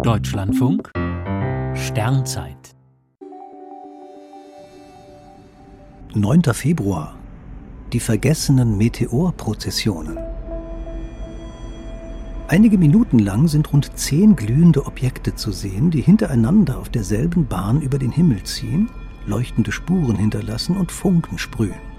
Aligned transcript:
Deutschlandfunk 0.00 0.90
Sternzeit 1.74 2.74
9. 6.14 6.42
Februar 6.54 7.14
Die 7.92 8.00
vergessenen 8.00 8.78
Meteorprozessionen 8.78 10.18
Einige 12.48 12.78
Minuten 12.78 13.18
lang 13.20 13.46
sind 13.46 13.72
rund 13.72 13.96
zehn 13.96 14.34
glühende 14.34 14.86
Objekte 14.86 15.36
zu 15.36 15.52
sehen, 15.52 15.90
die 15.90 16.00
hintereinander 16.00 16.78
auf 16.78 16.88
derselben 16.88 17.46
Bahn 17.46 17.80
über 17.80 17.98
den 17.98 18.10
Himmel 18.10 18.42
ziehen, 18.42 18.88
leuchtende 19.26 19.70
Spuren 19.70 20.16
hinterlassen 20.16 20.76
und 20.76 20.90
Funken 20.90 21.38
sprühen. 21.38 21.92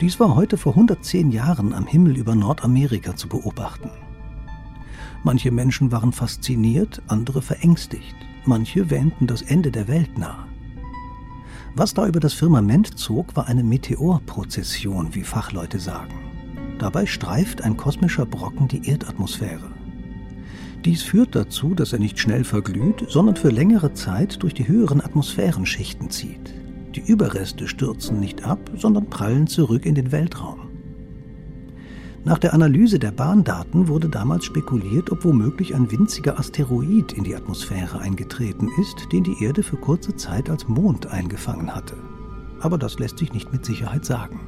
Dies 0.00 0.20
war 0.20 0.34
heute 0.34 0.58
vor 0.58 0.72
110 0.72 1.30
Jahren 1.30 1.72
am 1.72 1.86
Himmel 1.86 2.18
über 2.18 2.34
Nordamerika 2.34 3.16
zu 3.16 3.28
beobachten. 3.28 3.90
Manche 5.24 5.50
Menschen 5.50 5.92
waren 5.92 6.12
fasziniert, 6.12 7.02
andere 7.08 7.42
verängstigt, 7.42 8.16
manche 8.44 8.90
wähnten 8.90 9.26
das 9.26 9.42
Ende 9.42 9.70
der 9.70 9.88
Welt 9.88 10.18
nah. 10.18 10.46
Was 11.74 11.92
da 11.92 12.06
über 12.06 12.20
das 12.20 12.32
Firmament 12.32 12.98
zog, 12.98 13.36
war 13.36 13.48
eine 13.48 13.62
Meteorprozession, 13.62 15.14
wie 15.14 15.22
Fachleute 15.22 15.78
sagen. 15.78 16.14
Dabei 16.78 17.06
streift 17.06 17.62
ein 17.62 17.76
kosmischer 17.76 18.24
Brocken 18.24 18.68
die 18.68 18.88
Erdatmosphäre. 18.88 19.70
Dies 20.84 21.02
führt 21.02 21.34
dazu, 21.34 21.74
dass 21.74 21.92
er 21.92 21.98
nicht 21.98 22.18
schnell 22.18 22.44
verglüht, 22.44 23.06
sondern 23.08 23.36
für 23.36 23.50
längere 23.50 23.92
Zeit 23.92 24.42
durch 24.42 24.54
die 24.54 24.68
höheren 24.68 25.00
Atmosphärenschichten 25.00 26.10
zieht. 26.10 26.54
Die 26.94 27.00
Überreste 27.00 27.68
stürzen 27.68 28.20
nicht 28.20 28.44
ab, 28.44 28.70
sondern 28.76 29.10
prallen 29.10 29.46
zurück 29.46 29.84
in 29.84 29.94
den 29.94 30.12
Weltraum. 30.12 30.65
Nach 32.26 32.40
der 32.40 32.54
Analyse 32.54 32.98
der 32.98 33.12
Bahndaten 33.12 33.86
wurde 33.86 34.08
damals 34.08 34.44
spekuliert, 34.44 35.12
ob 35.12 35.24
womöglich 35.24 35.76
ein 35.76 35.92
winziger 35.92 36.40
Asteroid 36.40 37.12
in 37.12 37.22
die 37.22 37.36
Atmosphäre 37.36 38.00
eingetreten 38.00 38.68
ist, 38.80 39.12
den 39.12 39.22
die 39.22 39.44
Erde 39.44 39.62
für 39.62 39.76
kurze 39.76 40.16
Zeit 40.16 40.50
als 40.50 40.66
Mond 40.66 41.06
eingefangen 41.06 41.72
hatte. 41.72 41.94
Aber 42.58 42.78
das 42.78 42.98
lässt 42.98 43.18
sich 43.18 43.32
nicht 43.32 43.52
mit 43.52 43.64
Sicherheit 43.64 44.04
sagen. 44.04 44.40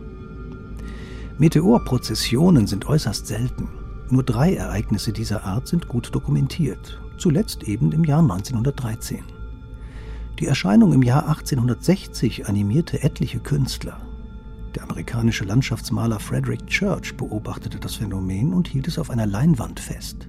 Meteorprozessionen 1.39 2.67
sind 2.67 2.89
äußerst 2.89 3.29
selten. 3.29 3.69
Nur 4.11 4.25
drei 4.25 4.55
Ereignisse 4.55 5.13
dieser 5.13 5.45
Art 5.45 5.69
sind 5.69 5.87
gut 5.87 6.13
dokumentiert, 6.13 7.01
zuletzt 7.17 7.63
eben 7.63 7.93
im 7.93 8.03
Jahr 8.03 8.23
1913. 8.23 9.23
Die 10.41 10.47
Erscheinung 10.47 10.93
im 10.93 11.05
Jahr 11.05 11.29
1860 11.29 12.49
animierte 12.49 13.05
etliche 13.05 13.39
Künstler. 13.39 14.01
Der 14.79 14.85
amerikanische 14.85 15.43
Landschaftsmaler 15.43 16.21
Frederick 16.21 16.65
Church 16.69 17.17
beobachtete 17.17 17.81
das 17.81 17.97
Phänomen 17.97 18.55
und 18.55 18.69
hielt 18.69 18.87
es 18.87 18.97
auf 19.01 19.11
einer 19.11 19.27
Leinwand 19.27 19.81
fest. 19.81 20.29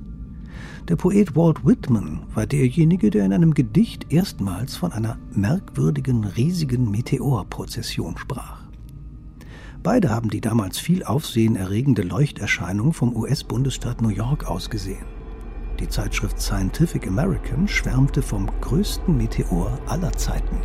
Der 0.87 0.95
Poet 0.95 1.35
Walt 1.35 1.63
Whitman 1.63 2.21
war 2.33 2.47
derjenige, 2.47 3.11
der 3.11 3.25
in 3.25 3.33
einem 3.33 3.53
Gedicht 3.53 4.11
erstmals 4.11 4.75
von 4.75 4.91
einer 4.91 5.19
merkwürdigen, 5.35 6.23
riesigen 6.23 6.89
Meteorprozession 6.89 8.17
sprach. 8.17 8.63
Beide 9.83 10.09
haben 10.09 10.31
die 10.31 10.41
damals 10.41 10.79
viel 10.79 11.03
Aufsehen 11.03 11.55
erregende 11.55 12.01
Leuchterscheinung 12.01 12.91
vom 12.93 13.15
US-Bundesstaat 13.15 14.01
New 14.01 14.09
York 14.09 14.49
aus 14.49 14.71
gesehen. 14.71 15.05
Die 15.79 15.89
Zeitschrift 15.89 16.41
Scientific 16.41 17.05
American 17.05 17.67
schwärmte 17.67 18.23
vom 18.23 18.49
größten 18.61 19.15
Meteor 19.15 19.77
aller 19.85 20.11
Zeiten. 20.13 20.57